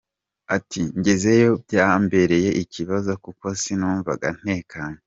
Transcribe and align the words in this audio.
Ati, 0.55 0.81
“Ngezeyo 0.99 1.51
byambereyeye 1.63 2.51
ikibazo 2.63 3.11
kuko 3.23 3.45
sinumvaga 3.61 4.27
ntekanye. 4.39 4.99